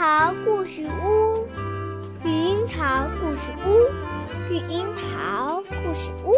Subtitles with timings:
[0.00, 1.46] 桃故事屋，
[2.24, 3.68] 绿樱桃故事屋，
[4.48, 6.32] 绿樱桃故事屋，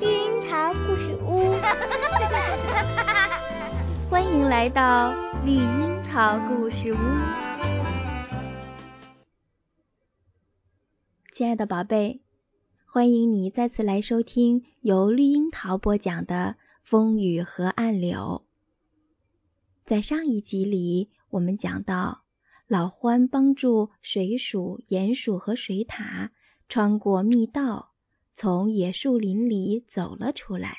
[0.00, 1.52] 绿樱桃故事屋。
[4.08, 5.12] 欢迎来到
[5.44, 6.96] 绿樱桃故事屋，
[11.34, 12.22] 亲爱的宝贝，
[12.86, 18.44] 欢迎你再次来收听由绿樱桃播讲的《风雨河岸柳》。
[19.84, 22.22] 在上一集里，我们讲到
[22.66, 26.30] 老獾帮助水鼠、鼹鼠和水獭
[26.68, 27.92] 穿过密道，
[28.34, 30.78] 从野树林里走了出来。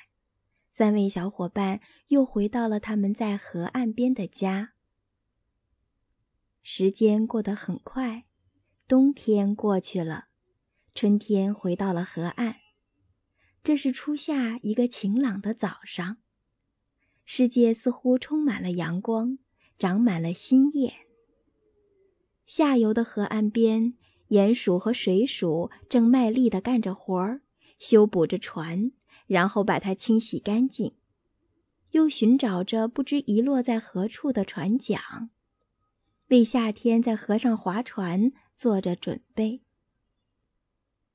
[0.73, 4.73] 三位小伙伴又回到了他们在河岸边的家。
[6.62, 8.26] 时间过得很快，
[8.90, 10.26] 冬天过去了，
[10.94, 12.58] 春天回到了河岸。
[13.64, 16.17] 这是初夏一个晴朗的早上。
[17.23, 19.40] 世界似乎充满了阳光，
[19.78, 21.06] 长满了新叶。
[22.48, 23.94] 下游的河岸边，
[24.30, 27.42] 鼹鼠和水鼠正卖力地干着活儿，
[27.78, 28.94] 修补着船，
[29.28, 30.94] 然后把它清洗干净，
[31.92, 35.30] 又寻找着不知遗落在何处的船桨，
[36.30, 39.61] 为夏天在河上划船做着准备。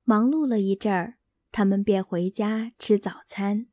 [0.04, 1.16] 忙碌了一阵儿，
[1.50, 3.68] 他们便回家吃早餐。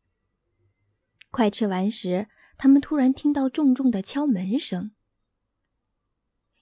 [1.30, 4.92] 快吃完时，他们突然听到重重的敲门声。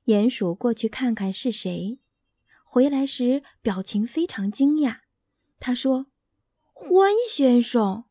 [0.08, 2.00] 鼹鼠过去看看是谁，
[2.64, 5.00] 回来时表情非常惊讶。
[5.60, 6.06] 他说
[6.74, 8.06] ：“獾先生，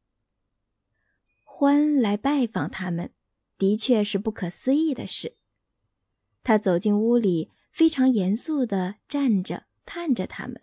[1.46, 3.14] 獾来拜访他们，
[3.56, 5.38] 的确是不可思议的事。”
[6.44, 10.60] 他走进屋里，非常严肃地站着看着他们。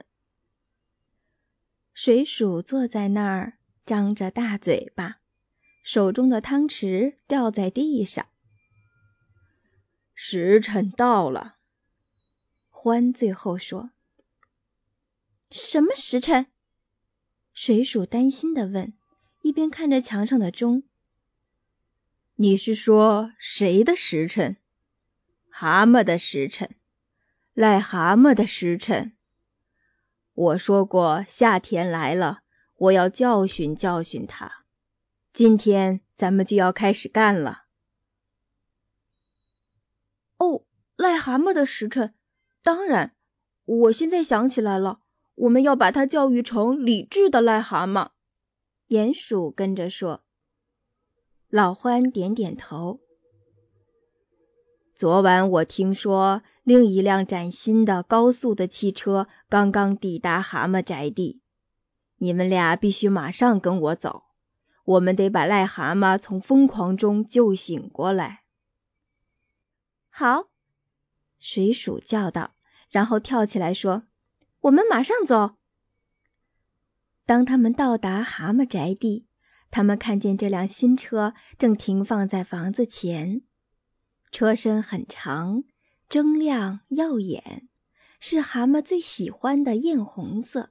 [1.96, 5.18] 水鼠坐在那儿，张着大嘴巴。
[5.84, 8.28] 手中的汤匙掉在地上。
[10.16, 11.56] 时辰到了，
[12.70, 13.90] 欢最后说
[15.52, 16.48] ：“什么时辰？”
[17.54, 18.94] 水鼠担心的问，
[19.42, 20.84] 一边看着墙上的钟。
[22.36, 24.58] “你是说谁的时辰？
[25.50, 26.76] 蛤蟆的时辰，
[27.56, 29.14] 癞蛤蟆的时辰。
[30.34, 32.42] 我说过，夏天来了，
[32.78, 34.64] 我要教训教训他。”
[35.34, 37.63] 今天咱们就要开始干了。
[40.44, 40.66] 哦，
[40.98, 42.14] 癞蛤蟆的时辰，
[42.64, 43.16] 当然，
[43.64, 45.00] 我现在想起来了，
[45.36, 48.10] 我们要把它教育成理智的癞蛤蟆。
[48.90, 50.22] 鼹鼠跟着说。
[51.48, 53.00] 老獾点点头。
[54.94, 61.40] 昨晚我听说另一辆崭新的高速的汽车刚刚抵达蛤蟆宅地，
[62.18, 64.24] 你们俩必须马上跟我走。
[64.84, 68.43] 我们得把癞蛤蟆从疯狂中救醒过来。
[70.16, 70.48] 好，
[71.40, 72.54] 水鼠叫道，
[72.92, 74.04] 然后跳起来说
[74.62, 75.56] ：“我们马上走。”
[77.26, 79.26] 当他们到达蛤蟆宅地，
[79.72, 83.42] 他们看见这辆新车正停放在房子前，
[84.32, 85.64] 车身很长，
[86.08, 87.68] 铮亮耀眼，
[88.20, 90.70] 是蛤蟆最喜欢的艳红色。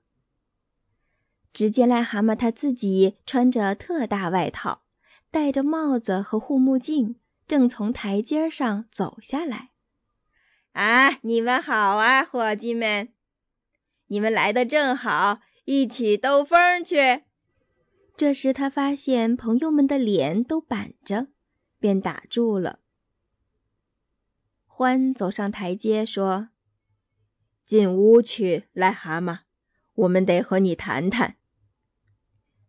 [1.52, 4.84] 只见癞蛤蟆他自己穿着特大外套，
[5.32, 7.16] 戴着帽子和护目镜，
[7.52, 9.72] 正从台阶上走下来。
[10.72, 13.12] 啊，你们好啊，伙计们！
[14.06, 17.24] 你们来的正好，一起兜风去。
[18.16, 21.26] 这时他发现朋友们的脸都板着，
[21.78, 22.78] 便打住了。
[24.64, 26.48] 欢走上台阶说
[27.66, 29.40] ：“进屋去，癞蛤蟆，
[29.92, 31.36] 我们得和你谈谈。”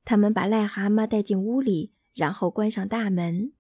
[0.04, 3.54] 他们把癞蛤蟆带进屋里，然后关上大门。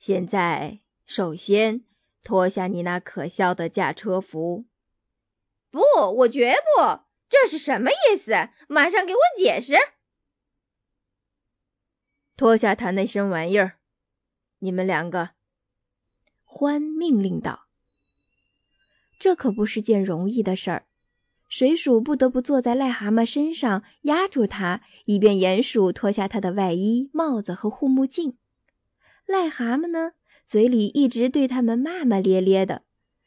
[0.00, 1.84] 现在，首先
[2.24, 4.64] 脱下你那可笑的驾车服。
[5.70, 5.82] 不，
[6.16, 7.00] 我绝不！
[7.28, 8.32] 这是什么意思？
[8.66, 9.74] 马上给我解释！
[12.34, 13.74] 脱下他那身玩意儿！
[14.58, 15.32] 你们两个，
[16.46, 17.66] 獾命令道。
[19.18, 20.86] 这可不是件容易的事儿。
[21.50, 28.38] 水鼠不得不坐在癞蛤蟆身上压住它，以便鼹鼠脱下它的外衣、帽子和护目镜。
[29.30, 30.10] 癞蛤蟆呢，
[30.48, 32.82] 嘴里一直对他们骂骂咧咧的，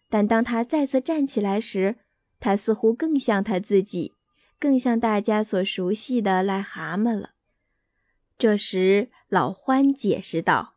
[0.10, 1.96] 但当他再次站起来时，
[2.42, 4.14] 他似乎更像他自己，
[4.60, 7.30] 更像大家所熟悉的癞蛤蟆了。
[8.38, 10.74] 这时，老獾解释道：“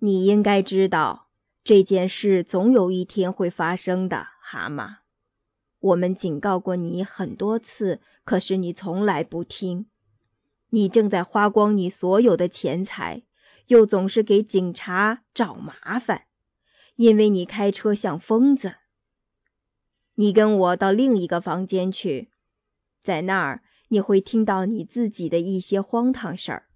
[0.00, 1.28] 你应该知道，
[1.62, 4.96] 这件事总有一天会发生的，蛤蟆。”
[5.80, 9.86] 我们警告过你很多次，可是你从来不听。
[10.70, 13.22] 你正在花光你所有的钱财，
[13.68, 16.24] 又总是给警察找麻烦，
[16.96, 18.74] 因为你开车像疯子。
[20.14, 22.30] 你跟我到另一个房间去，
[23.02, 26.66] 在那儿你会听到你自己的一些荒唐事儿。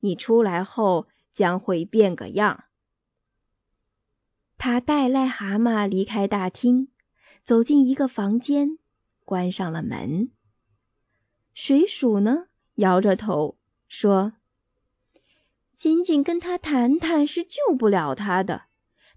[0.00, 2.64] 你出来后将会变个样。
[4.58, 6.88] 他带癞蛤蟆离开大厅，
[7.42, 8.78] 走进一个房间，
[9.24, 10.30] 关上了门。
[11.54, 13.56] 水鼠呢，摇着头
[13.88, 14.34] 说
[15.78, 18.64] ：“仅仅跟他谈谈是救不了他的，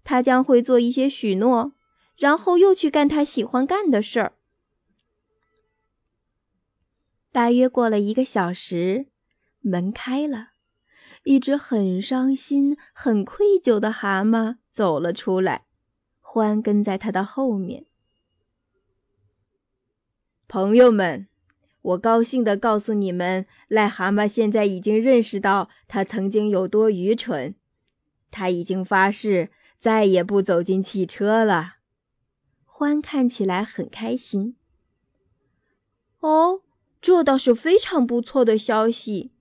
[0.03, 1.73] 他将会做一些许诺。”
[2.15, 4.33] 然后又去干他喜欢干的事儿。
[7.31, 9.07] 大约过了一个小时，
[9.59, 10.49] 门开了，
[11.23, 15.65] 一只很伤心、很愧疚的蛤蟆走了出来，
[16.19, 17.87] 欢跟在他的后面。
[20.47, 21.27] 朋友们，
[21.81, 27.55] 我高兴地告诉你们，癞蛤蟆现在已经认识到他曾经有多愚蠢，
[28.29, 29.49] 他已经发誓
[29.79, 31.75] 再也不走进汽车了。
[32.65, 34.55] 欢看起来很开心。
[36.19, 36.61] 哦，
[37.01, 39.31] 这倒是非常不错的消息。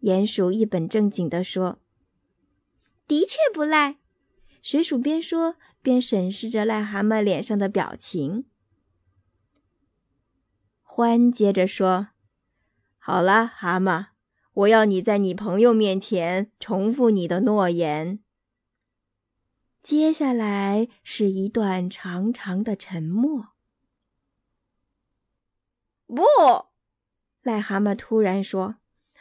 [0.00, 1.78] 鼹鼠一本正经地说
[3.06, 3.96] ：“的确不赖。”
[4.60, 8.44] 水鼠边说边审视着癞蛤蟆脸上的表情。
[10.96, 12.08] 欢接着说
[12.96, 14.06] ：“好了，蛤蟆，
[14.54, 18.20] 我要你在你朋友面前重复你的诺言。”
[19.84, 23.48] 接下来是一段长长的沉默。
[26.06, 26.22] 不，
[27.42, 28.76] 癞蛤蟆突然说：“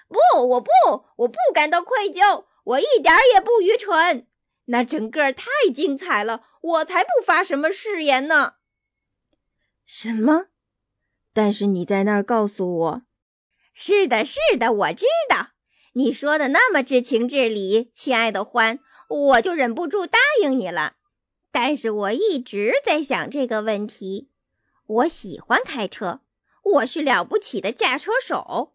[0.07, 0.71] 不，我不，
[1.17, 4.25] 我不感到愧疚，我一点也不愚蠢。
[4.63, 8.53] 那整个太精彩了，我才不发什么誓言呢。”
[9.83, 10.45] 什么？
[11.35, 13.01] 但是你在那儿告诉我。
[13.73, 15.49] 是的，是的，我知道。
[15.91, 18.79] 你说的那么至情至理，亲爱的欢。
[19.09, 20.95] 我就忍不住答应你了，
[21.51, 24.29] 但是我一直在想这个问题。
[24.87, 26.21] 我喜欢开车，
[26.63, 28.71] 我是了不起的驾车手。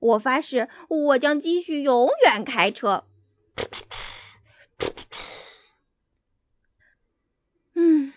[0.00, 3.04] 我发誓，我将继续永远开车。
[7.74, 8.12] 嗯，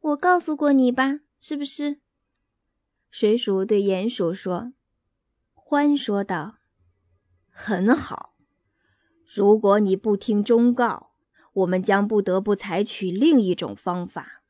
[0.00, 1.98] 我告诉过你吧，是不是？
[3.10, 4.72] 水鼠对鼹鼠说。
[5.54, 6.58] 欢说道
[7.50, 8.34] ：“很好。”
[9.30, 11.10] 如果你不听忠告，
[11.52, 14.42] 我们将不得不采取另一种方法。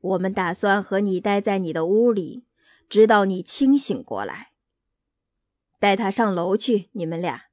[0.00, 2.44] 我们打算和你待在你的屋里，
[2.88, 4.52] 直到你清醒过来。
[5.78, 7.44] 带他上楼去，你们俩，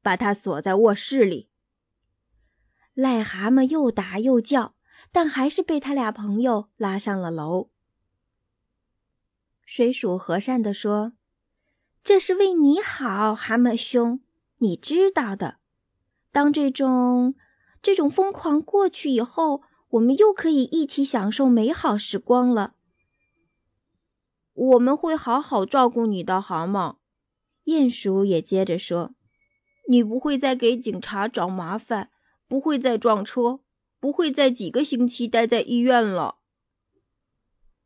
[0.00, 1.50] 把他锁在卧室里。
[2.94, 4.74] 癞蛤蟆又打又叫，
[5.12, 7.68] 但还是被他俩朋友拉上了楼。
[9.64, 11.12] 水鼠和善地说
[12.04, 14.20] ：“这是为你好，蛤蟆兄，
[14.58, 15.56] 你知道的。”
[16.32, 17.34] 当这种
[17.80, 22.74] 这种疯狂过去以后，我们又可以一起享受美好时光了。
[24.52, 26.96] 我们会好好照顾你的，蛤蟆。
[27.64, 29.14] 鼹鼠也接着说
[29.88, 32.10] ：“你不会再给警察找麻烦，
[32.46, 33.60] 不会再撞车，
[33.98, 36.36] 不会再几个星期待在医院了。”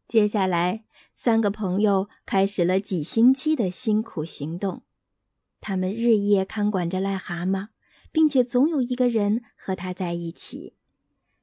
[0.08, 0.84] 接下来，
[1.20, 4.84] 三个朋友开始了几星期的辛苦行动，
[5.60, 7.66] 他们日夜看管着癞蛤蟆。
[8.10, 10.74] 并且总有一个人和他在一起，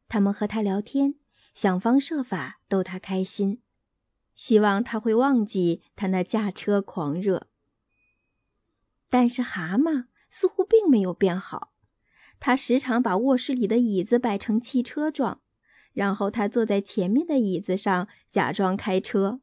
[0.07, 1.13] 他们和他聊天，
[1.53, 3.61] 想方设法逗他开心，
[4.33, 7.47] 希望他会忘记他那驾车狂热。
[9.11, 11.71] 但是蛤蟆似乎并没有变好，
[12.39, 15.41] 他时常把卧室里的椅子摆成汽车状，
[15.93, 19.39] 然后他坐在前面的椅子上假装开车，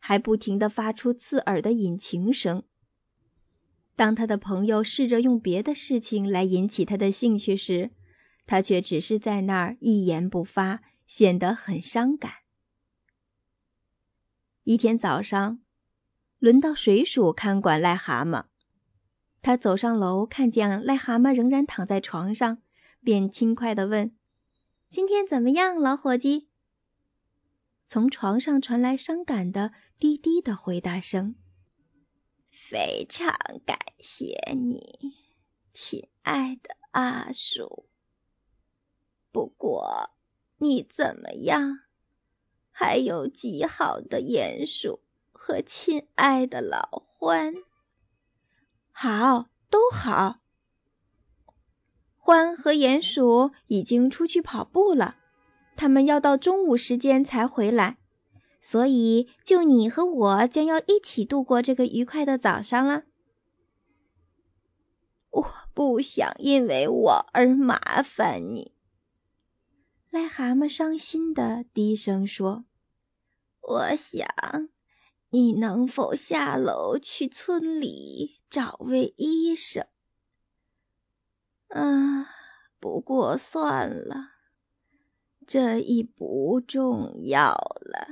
[0.00, 2.64] 还不停地发出刺耳的引擎声。
[3.94, 7.90] 当他的朋友试着用别的事情来引起他的兴趣时，
[8.46, 12.32] 他却只是在那儿一言不发，显得很伤感。
[14.64, 15.60] 一天早上，
[16.38, 18.46] 轮到水鼠看管癞蛤蟆，
[19.42, 22.58] 他走上楼，看见癞蛤蟆仍然躺在床上，
[23.02, 24.14] 便轻快地问
[24.88, 26.48] ：“今天怎么样，老伙计？”
[27.86, 31.34] 从床上传来伤感的低低的回答声。
[32.50, 35.12] 非常感谢你，
[35.74, 37.86] 亲爱的阿鼠。
[39.30, 40.08] 不过
[40.56, 41.80] 你怎么样？
[42.70, 45.00] 还有极好的鼹鼠
[45.32, 47.62] 和亲爱的老獾。
[48.92, 50.40] 好，都好。
[52.24, 55.16] 獾和鼹鼠已经出去跑步了，
[55.76, 57.98] 他们要到中午时间才回来。
[58.60, 63.04] 所以，就你和我将要一起度过这个愉快的早上了。
[65.30, 68.72] 我不想因为我而麻烦你。
[70.10, 72.64] 癞蛤蟆伤心的低声说
[73.62, 74.28] ：“我想，
[75.30, 79.86] 你能否下楼去村里找位医生？”
[81.70, 82.28] 啊，
[82.80, 84.30] 不过算了，
[85.46, 88.08] 这已不重要了。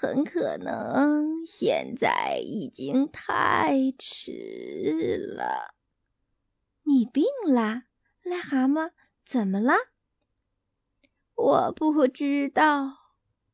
[0.00, 5.74] 很可能现在已经太迟了。
[6.84, 7.82] 你病啦，
[8.22, 8.92] 癞蛤蟆？
[9.24, 9.74] 怎么了？
[11.34, 12.96] 我不知道。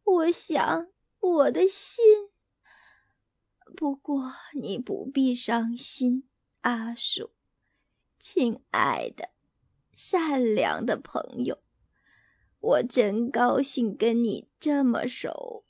[0.05, 2.05] 我想我的心。
[3.75, 6.29] 不过你不必伤心，
[6.61, 7.31] 阿鼠。
[8.19, 9.31] 亲爱的，
[9.95, 11.59] 善良的朋友，
[12.61, 15.64] 我真高兴跟你这么熟，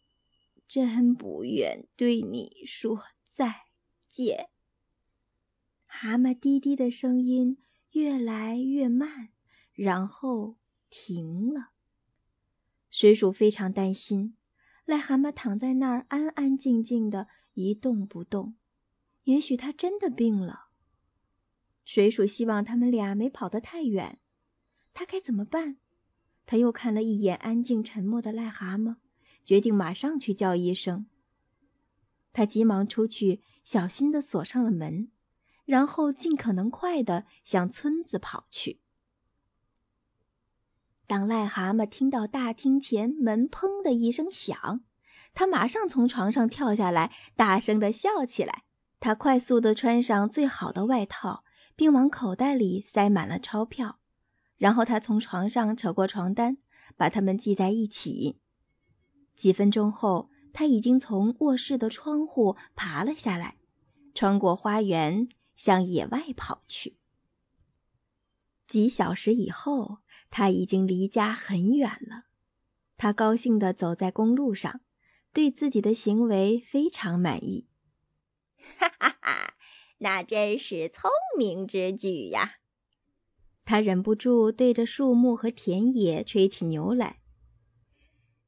[0.75, 3.01] 真不愿对你说
[3.31, 3.55] 再
[4.11, 4.49] 见。
[5.87, 7.59] 蛤蟆低低的声音
[7.93, 9.29] 越来越慢，
[9.73, 10.57] 然后
[10.91, 11.71] 停了。
[12.91, 14.37] 水鼠非常担心，
[14.85, 18.57] 癞蛤蟆躺在那儿安安静静的一动不动，
[19.23, 20.67] 也许他真的病了。
[21.85, 24.19] 水鼠希望他们俩没跑得太远，
[24.93, 25.77] 他该怎么办？
[26.47, 28.97] 他又看了一眼安静沉默的癞蛤蟆，
[29.45, 31.07] 决定马上去叫医生。
[32.33, 35.09] 他急忙出去，小心的锁上了门，
[35.65, 38.81] 然后尽可能快的向村子跑去。
[41.07, 44.81] 当癞蛤蟆听到大厅前门砰的一声响，
[45.35, 48.65] 他马上从床上跳下来，大声的笑起来。
[49.01, 51.45] 他快速的穿上最好的外套。
[51.77, 53.99] 并往口袋里塞满了钞票，
[54.59, 56.57] 然后他从床上扯过床单，
[56.97, 58.39] 把它们系在一起。
[59.37, 63.57] 几分钟后，他已经从卧室的窗户爬了下来，
[64.15, 66.97] 穿过花园向野外跑去。
[68.67, 69.99] 几小时以后，
[70.31, 72.25] 他已经离家很远了。
[72.97, 74.81] 他高兴地走在公路上，
[75.33, 77.67] 对自己的行为非常满意。
[78.79, 79.55] 哈哈哈！
[79.99, 82.55] 那真是聪明之举呀！
[83.65, 87.19] 他忍不住对着树木和田野吹起牛来。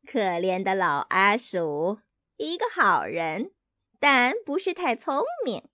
[0.07, 1.99] 可怜的老阿鼠，
[2.37, 3.51] 一个好人，
[3.99, 5.65] 但不是太聪明。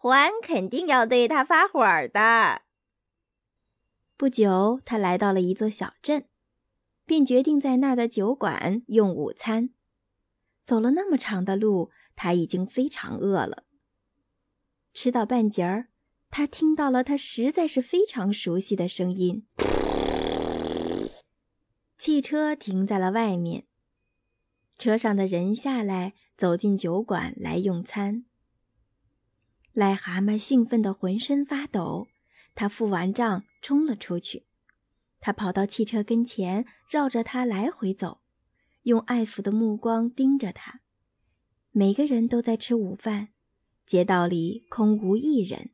[0.00, 2.62] 獾肯定要对他发火的。
[4.16, 6.24] 不久，他来到了一座小镇，
[7.04, 9.70] 便决定在那儿的酒馆用午餐。
[10.64, 13.64] 走了那么长的路，他已经非常饿了。
[14.94, 15.88] 吃到半截儿，
[16.30, 19.46] 他听到了他实在是非常熟悉的声音。
[21.98, 23.64] 汽车停在了外面，
[24.76, 28.24] 车上的人下来，走进酒馆来用餐。
[29.74, 32.08] 癞蛤蟆兴奋的浑身发抖，
[32.54, 34.44] 他付完账冲了出去。
[35.20, 38.20] 他跑到汽车跟前，绕着它来回走，
[38.82, 40.80] 用爱抚的目光盯着它。
[41.72, 43.28] 每个人都在吃午饭。
[43.86, 45.70] 街道里空无一人。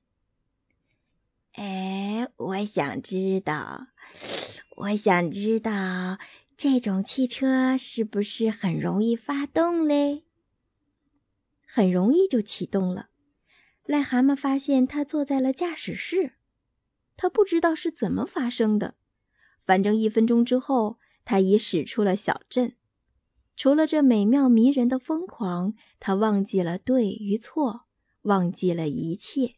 [1.52, 3.86] 哎，我想知道，
[4.82, 6.18] 我想知道
[6.56, 10.24] 这种汽车是不是很容易发动嘞？
[11.64, 13.08] 很容易就启动了。
[13.86, 16.32] 癞蛤蟆发现他坐在了驾驶室，
[17.16, 18.96] 他不知道是怎么发生的。
[19.64, 22.74] 反正一分钟之后，他已驶出了小镇。
[23.54, 27.82] 除了这美妙迷人的疯狂，他忘记了对与错。
[28.22, 29.54] 忘记了一切。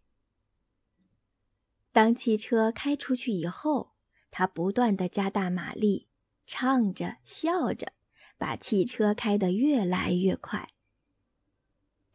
[1.92, 3.93] 当汽车开出去以后，
[4.36, 6.08] 他不断的加大马力，
[6.44, 7.92] 唱着笑着，
[8.36, 10.70] 把汽车开得越来越快。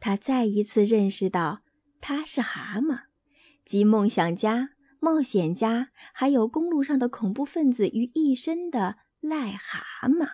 [0.00, 1.62] 他再一次认识到，
[2.02, 3.04] 他是蛤蟆，
[3.64, 10.28] 集梦想家、冒险家，还有公路上的恐怖分子于一身的癞蛤蟆。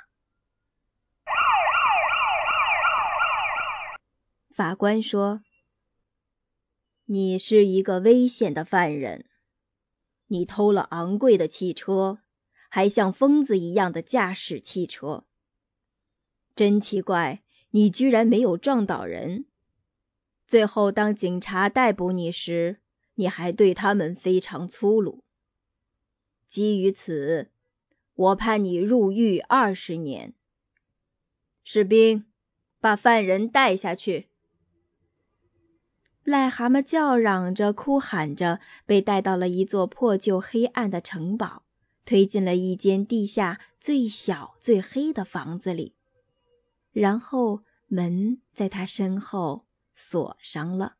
[4.56, 5.40] 法官说。
[7.08, 9.26] 你是一个危险的犯人，
[10.28, 12.18] 你偷了昂贵的汽车，
[12.68, 15.24] 还像疯子一样的驾驶汽车。
[16.54, 19.44] 真奇怪，你居然没有撞倒人。
[20.46, 22.78] 最后，当警察逮捕你时，
[23.14, 25.22] 你还对他们非常粗鲁。
[26.48, 27.50] 基于此，
[28.14, 30.32] 我判你入狱二十年。
[31.64, 32.24] 士兵，
[32.80, 34.28] 把犯人带下去。
[36.26, 41.62] 癞蛤蟆叫嚷着、哭喊着，被带到了一座破旧黑暗的城堡，
[42.04, 45.94] 推进了一间地下最小、最黑的房子里，
[46.90, 50.95] 然后门在他身后锁上了。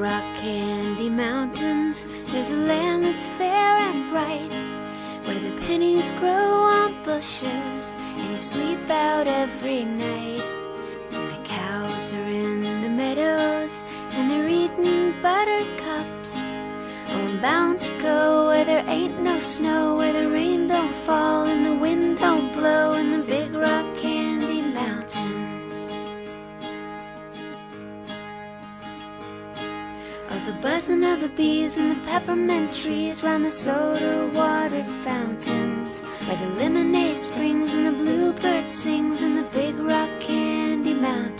[0.00, 4.50] Rock candy mountains, there's a land that's fair and bright,
[5.26, 10.42] where the pennies grow on bushes, and you sleep out every night.
[11.12, 16.40] And the cows are in the meadows, and they're eating buttercups.
[17.10, 20.59] Oh, I'm bound to go where there ain't no snow, where the rain
[31.40, 37.86] bees and the peppermint trees round the soda water fountains, where the lemonade springs and
[37.86, 41.39] the bluebird sings in the big rock candy mountains.